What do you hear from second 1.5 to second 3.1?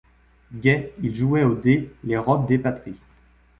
dés les robes des patries;